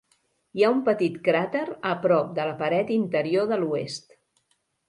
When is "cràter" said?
1.27-1.61